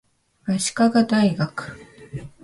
[0.47, 1.75] 足利大学